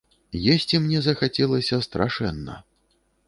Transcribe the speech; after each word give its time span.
Есці 0.53 0.79
мне 0.85 0.99
захацелася 1.07 1.79
страшэнна. 1.89 2.59